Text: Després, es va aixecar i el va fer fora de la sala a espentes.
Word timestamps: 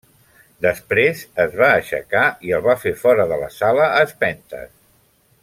Després, 0.65 1.19
es 1.43 1.53
va 1.59 1.67
aixecar 1.81 2.23
i 2.49 2.57
el 2.61 2.65
va 2.69 2.77
fer 2.87 2.95
fora 3.03 3.29
de 3.35 3.39
la 3.45 3.51
sala 3.59 3.87
a 3.93 4.01
espentes. 4.09 4.75